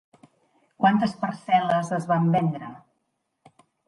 [0.83, 2.71] Quantes parcel·les es van vendre?